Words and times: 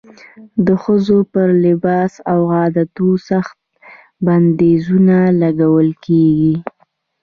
د 0.65 0.67
ښځو 0.83 1.17
پر 1.33 1.49
لباس 1.65 2.11
او 2.31 2.39
عادتونو 2.57 3.13
سخت 3.29 3.57
بندیزونه 4.25 5.17
لګول 5.41 5.89
کېږي. 6.05 6.55